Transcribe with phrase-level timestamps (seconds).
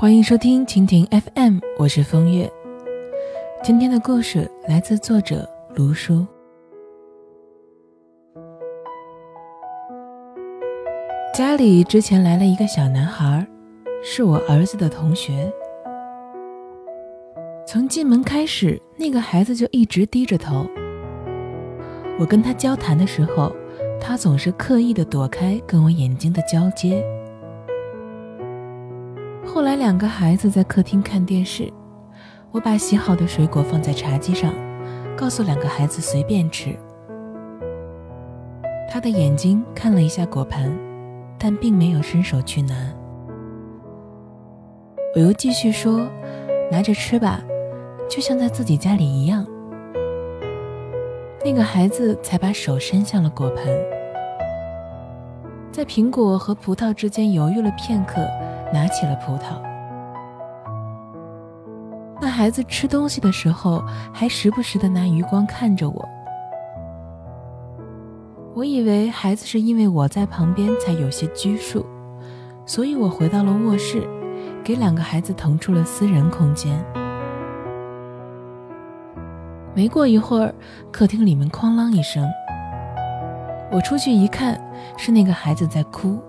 [0.00, 2.48] 欢迎收听蜻蜓 FM，我是风月。
[3.64, 5.44] 今天的故事来自作者
[5.74, 6.24] 卢叔。
[11.34, 13.44] 家里之前来了一个小男孩，
[14.00, 15.52] 是我儿子的同学。
[17.66, 20.64] 从进门开始，那个孩子就一直低着头。
[22.20, 23.52] 我跟他交谈的时候，
[24.00, 27.04] 他总是刻意的躲开跟我眼睛的交接。
[29.48, 31.72] 后来，两个孩子在客厅看电视，
[32.52, 34.52] 我把洗好的水果放在茶几上，
[35.16, 36.76] 告诉两个孩子随便吃。
[38.90, 40.70] 他的眼睛看了一下果盘，
[41.38, 42.74] 但并没有伸手去拿。
[45.16, 46.06] 我又继续说
[46.70, 47.42] ：“拿着吃吧，
[48.08, 49.46] 就像在自己家里一样。”
[51.42, 53.66] 那个孩子才把手伸向了果盘，
[55.78, 58.26] 在苹果和葡萄之间犹豫了片刻。
[58.72, 59.62] 拿起了葡萄。
[62.20, 66.08] 那孩子吃东西的时候，还时不时的拿余光看着我。
[68.54, 71.86] 我以为孩子是因为我在旁边才有些拘束，
[72.66, 74.06] 所以我回到了卧室，
[74.64, 76.84] 给两个孩子腾出了私人空间。
[79.74, 80.52] 没过一会儿，
[80.90, 82.28] 客厅里面哐啷一声，
[83.70, 84.60] 我出去一看，
[84.96, 86.22] 是那个孩子在哭，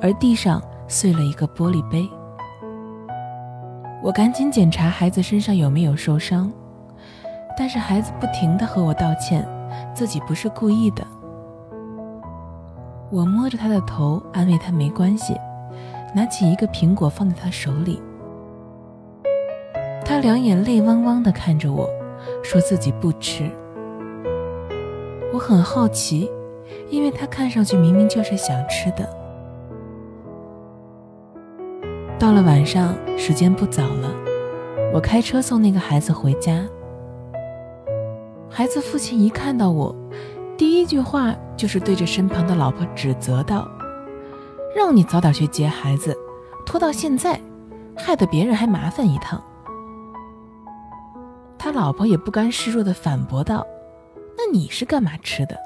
[0.00, 0.62] 而地上。
[0.88, 2.06] 碎了一个玻璃杯，
[4.02, 6.52] 我赶紧检查孩子身上有没有受伤，
[7.56, 9.48] 但是孩子不停的和我道歉，
[9.94, 11.02] 自己不是故意的。
[13.10, 15.34] 我摸着他的头，安慰他没关系，
[16.14, 18.02] 拿起一个苹果放在他手里。
[20.04, 21.88] 他两眼泪汪汪的看着我，
[22.42, 23.50] 说自己不吃。
[25.32, 26.30] 我很好奇，
[26.90, 29.08] 因为他看上去明明就是想吃的。
[32.18, 34.08] 到了晚上，时间不早了，
[34.92, 36.64] 我开车送那个孩子回家。
[38.48, 39.94] 孩子父亲一看到我，
[40.56, 43.66] 第一句话就是对着身旁的老婆指责道
[44.76, 46.16] ：“让你早点去接孩子，
[46.64, 47.40] 拖到现在，
[47.96, 49.42] 害得别人还麻烦一趟。”
[51.58, 53.66] 他老婆也不甘示弱的反驳道
[54.36, 55.56] ：“那你是干嘛吃的？”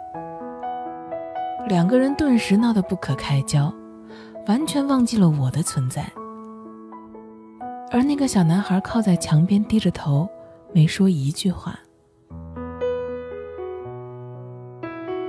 [1.68, 3.72] 两个人顿时闹得不可开交，
[4.46, 6.06] 完全忘记了我的存在。
[7.90, 10.28] 而那个小男孩靠在墙边，低着头，
[10.72, 11.76] 没说一句话。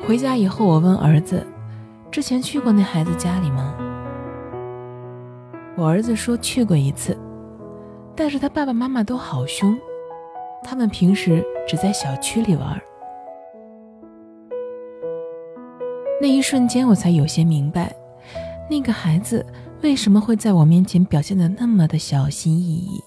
[0.06, 1.44] 回家以后，我问儿子
[2.12, 3.76] ：“之前去过那孩子家里吗？”
[5.76, 7.18] 我儿子说去过一次，
[8.16, 9.76] 但是他爸爸妈妈都好凶，
[10.64, 12.80] 他们平时只在小区里玩。
[16.20, 17.96] 那一瞬间，我才有些明白，
[18.70, 19.46] 那个孩子。
[19.84, 23.00] 为什么会在我面前表现的那么的小心翼翼？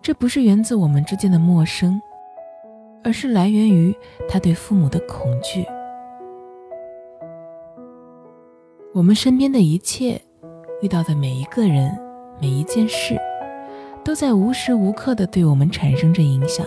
[0.00, 2.00] 这不是源自我们之间的陌生，
[3.02, 3.92] 而是来源于
[4.28, 5.66] 他对父母的恐惧。
[8.94, 10.20] 我们身边的一切，
[10.80, 11.92] 遇到的每一个人、
[12.40, 13.20] 每一件事，
[14.04, 16.64] 都在无时无刻的对我们产生着影响。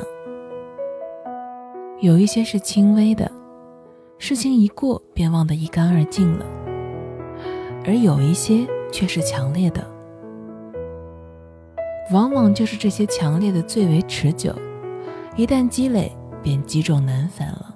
[2.01, 3.31] 有一些是轻微的，
[4.21, 6.45] 事情一过便忘得一干二净了。
[7.85, 9.81] 而有一些却是强烈的，
[12.11, 14.53] 往往就是这些强烈的最为持久，
[15.37, 16.11] 一旦积累
[16.43, 17.73] 便积重难返了。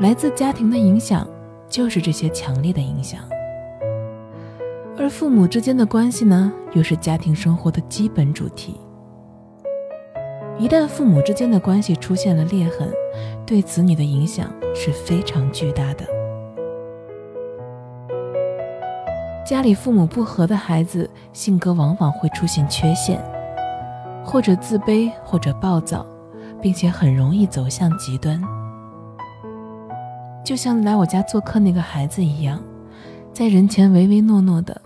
[0.00, 1.26] 来自家庭的影响，
[1.68, 3.20] 就是这些强烈的影响，
[4.98, 8.80] 而父母之间的关系呢，又是家庭生活的基本主题。
[10.58, 12.90] 一旦父母之间的关系出现了裂痕，
[13.46, 16.04] 对子女的影响是非常巨大的。
[19.46, 23.22] 家里父母不和的孩子，性格往往会出现缺陷，
[24.24, 26.04] 或者自卑，或者暴躁，
[26.60, 28.42] 并且很容易走向极端。
[30.44, 32.60] 就像来我家做客那个孩子一样，
[33.32, 34.80] 在人前唯唯诺诺的，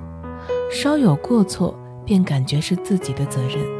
[0.71, 1.75] 稍有过错
[2.05, 3.80] 便感觉是自己的责任。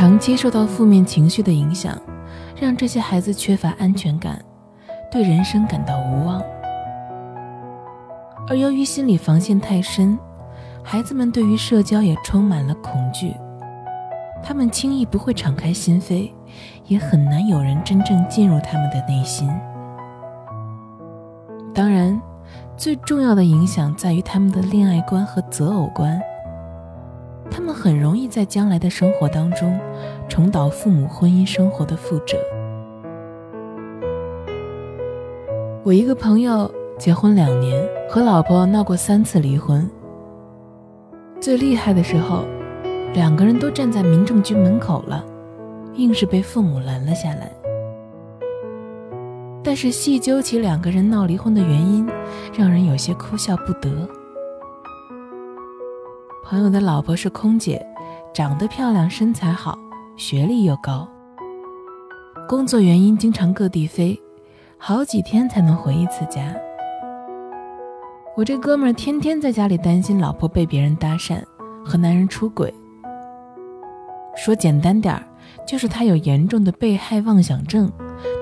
[0.00, 1.94] 长期受到负面情绪的影响，
[2.58, 4.42] 让这些孩子缺乏安全感，
[5.12, 6.42] 对人生感到无望。
[8.48, 10.18] 而由于心理防线太深，
[10.82, 13.34] 孩子们对于社交也充满了恐惧，
[14.42, 16.30] 他们轻易不会敞开心扉，
[16.86, 19.50] 也很难有人真正进入他们的内心。
[21.74, 22.18] 当然，
[22.74, 26.18] 最重要的影响在于他们的恋爱观和择偶观，
[27.50, 29.78] 他们很容易在将来的生活当中
[30.28, 32.38] 重蹈父母婚姻生活的覆辙。
[35.82, 38.00] 我一个朋友结婚两年。
[38.12, 39.88] 和老婆闹过三次离婚。
[41.40, 42.44] 最厉害的时候，
[43.14, 45.24] 两个人都站在民政局门口了，
[45.94, 47.52] 硬是被父母拦了下来。
[49.62, 52.04] 但是细究起两个人闹离婚的原因，
[52.52, 53.88] 让人有些哭笑不得。
[56.50, 57.80] 朋友的老婆是空姐，
[58.34, 59.78] 长得漂亮，身材好，
[60.16, 61.08] 学历又高。
[62.48, 64.20] 工作原因经常各地飞，
[64.76, 66.52] 好几天才能回一次家。
[68.36, 71.40] 我这哥们儿天天在家里担心老婆被别人搭讪，
[71.84, 72.74] 和男人出轨。
[74.34, 75.22] 说简单点儿，
[75.64, 77.88] 就是他有严重的被害妄想症。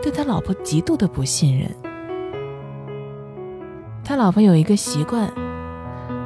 [0.02, 1.70] 对他老婆极度的不信任。
[4.02, 5.30] 他老婆有一个习惯，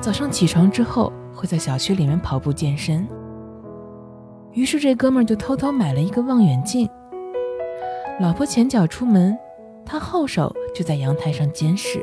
[0.00, 3.04] 早上起床之后会在小区里面跑步健身。
[4.52, 6.88] 于是这哥们儿就偷偷买了一个望远镜。
[8.20, 9.36] 老婆前脚出门，
[9.84, 12.00] 他后手就在阳台上监视。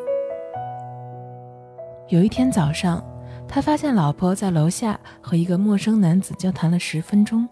[2.10, 3.02] 有一天早上，
[3.48, 7.48] 他发现老婆在楼下和一个陌生男子交谈了十分钟，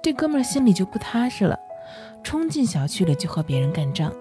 [0.00, 1.58] 这哥们儿心里就不踏实了。
[2.22, 4.12] 冲进小区里就和别人干仗，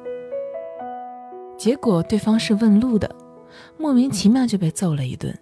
[1.55, 3.13] 结果对方是问路的，
[3.77, 5.37] 莫名其妙就被揍了一顿。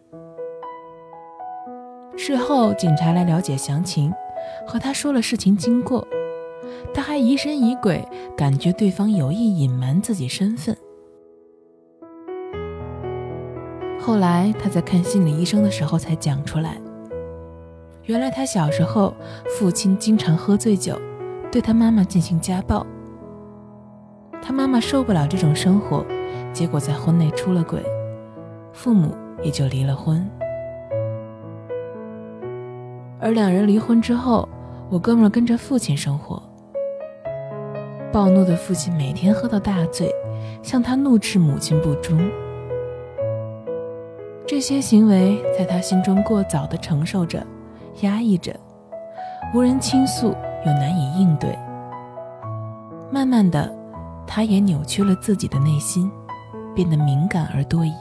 [2.27, 4.11] 事后警察来了解详情，
[4.65, 6.07] 和他说了事情经过，
[6.91, 8.03] 他还疑神疑鬼，
[8.35, 10.75] 感觉对方有意隐瞒自己身份。
[13.99, 16.81] 后来他在看心理医生的时候才讲出来，
[18.05, 19.13] 原来他小时候
[19.59, 20.99] 父亲经常喝醉酒。
[21.51, 22.83] 对他妈妈进行家暴，
[24.41, 26.03] 他妈妈受不了这种生活，
[26.51, 27.83] 结果在婚内出了轨，
[28.73, 30.27] 父母也就离了婚。
[33.25, 34.47] 而两人离婚之后，
[34.87, 36.39] 我哥们跟着父亲生活。
[38.13, 40.13] 暴怒的父亲每天喝到大醉，
[40.61, 42.19] 向他怒斥母亲不忠。
[44.45, 47.43] 这些行为在他心中过早的承受着，
[48.01, 48.55] 压抑着，
[49.55, 50.27] 无人倾诉。
[50.63, 51.57] 又难以应对，
[53.11, 53.71] 慢慢的，
[54.27, 56.11] 他也扭曲了自己的内心，
[56.75, 57.91] 变得敏感而多疑。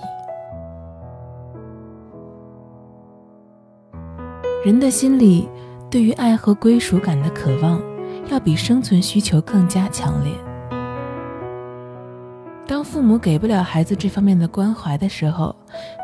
[4.64, 5.46] 人的心里
[5.90, 7.78] 对于爱和归属感的渴望，
[8.30, 10.32] 要比生存需求更加强烈。
[12.66, 15.54] 当父母给不了孩子这方面的关怀的时候，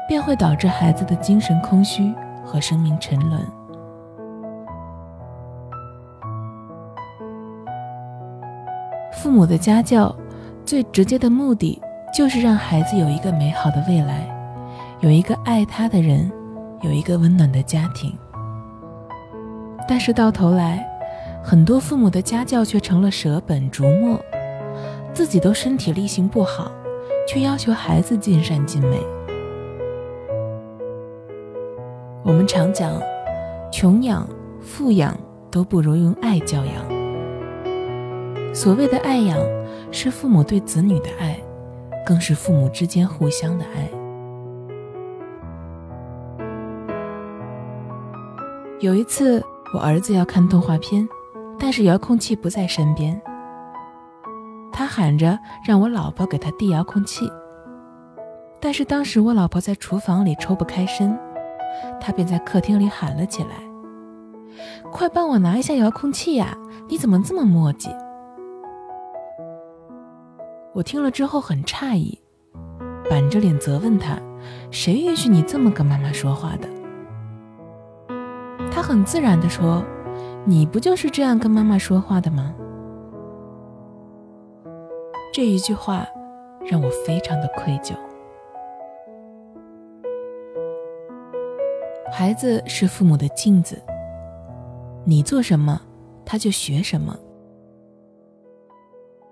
[0.06, 2.12] 便会导致孩子的精神空虚
[2.44, 3.40] 和生命沉沦。
[9.22, 10.14] 父母的家教，
[10.66, 11.80] 最直接的目的
[12.14, 14.28] 就是让孩子有一个美好的未来，
[15.00, 16.30] 有一个爱他的人，
[16.82, 18.12] 有一个温暖的家庭。
[19.90, 20.88] 但是到头来，
[21.42, 24.20] 很多父母的家教却成了舍本逐末，
[25.12, 26.70] 自己都身体力行不好，
[27.26, 29.00] 却要求孩子尽善尽美。
[32.22, 33.02] 我们常讲，
[33.72, 34.25] 穷养、
[34.60, 35.19] 富养
[35.50, 38.54] 都不如用爱教养。
[38.54, 39.36] 所谓的爱养，
[39.90, 41.36] 是父母对子女的爱，
[42.06, 43.90] 更是父母之间互相的爱。
[48.78, 51.08] 有一次，我儿子要看动画片，
[51.58, 53.20] 但是遥控器不在身边，
[54.72, 57.31] 他喊着让我老婆给他递遥控器，
[58.60, 61.17] 但是当时我老婆在厨房里抽不开身，
[62.00, 63.50] 他便在客厅里喊了起来
[64.91, 66.58] ：“快帮我拿一下遥控器呀！
[66.89, 67.94] 你怎么这么磨叽？”
[70.74, 72.19] 我听了之后很诧异，
[73.08, 74.19] 板着脸责问他
[74.72, 76.69] ：“谁允许你这么跟妈妈说话的？”
[78.81, 79.84] 他很自然地说
[80.49, 82.55] ：“你不就是这样跟妈妈说话的吗？”
[85.34, 86.06] 这一句话
[86.65, 87.93] 让我非常的愧疚。
[92.10, 93.79] 孩子是父母的镜子，
[95.05, 95.79] 你做什么，
[96.25, 97.15] 他就学什么。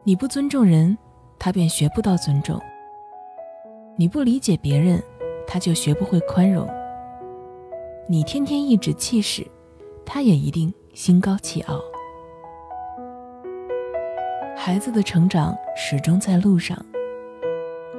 [0.04, 0.98] 你不尊重人。
[1.38, 2.60] 他便学不到尊重。
[3.96, 5.02] 你不理解别人，
[5.46, 6.68] 他就学不会宽容。
[8.10, 9.46] 你天天颐指气使，
[10.06, 11.78] 他也一定心高气傲。
[14.56, 16.82] 孩子的成长始终在路上，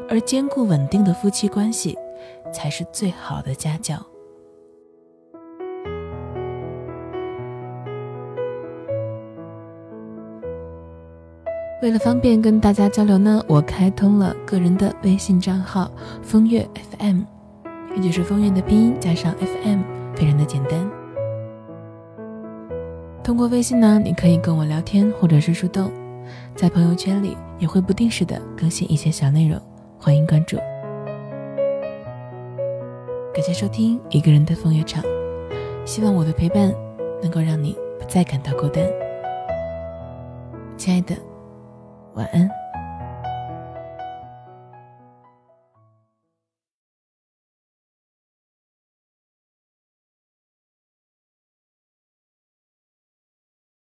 [0.09, 1.95] 而坚固稳定的夫妻关系，
[2.51, 4.03] 才是最好的家教。
[11.83, 15.91] 为了方便跟大家交流呢，我开通了个人的微信账号
[16.23, 17.21] “风月 FM”，
[17.95, 19.81] 也就是风月的拼音加上 FM，
[20.19, 20.91] 非常的简单。
[23.23, 25.89] 通过微信呢，你可以跟我聊天或者是互动，
[26.55, 29.57] 在朋友圈里也会不定时的更新一些小内容，
[29.97, 30.57] 欢迎关注。
[33.33, 35.01] 感谢收听一个人的风月场，
[35.85, 36.73] 希望我的陪伴
[37.21, 38.83] 能够让你不再感到孤单。
[40.75, 41.15] 亲爱的，
[42.15, 42.58] 晚安。